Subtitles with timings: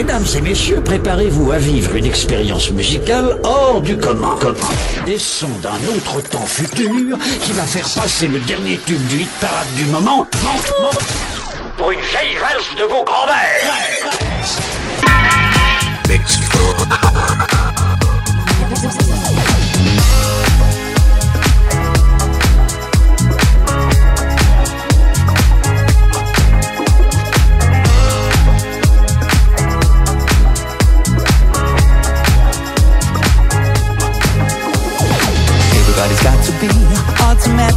[0.00, 4.38] Mesdames et messieurs, préparez-vous à vivre une expérience musicale hors du commun.
[5.04, 9.30] Des sons d'un autre temps futur qui va faire passer le dernier tube du hit
[9.42, 10.26] parade du moment
[11.76, 13.90] pour une vieille valse de vos grands-mères.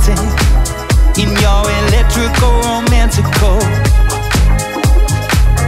[0.05, 3.59] dancing in your electrical romantical.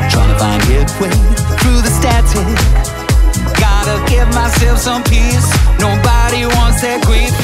[0.10, 0.62] Trying to find
[1.00, 1.12] way
[1.60, 2.48] through the static.
[3.60, 5.48] Gotta give myself some peace.
[5.80, 7.35] Nobody wants that grief.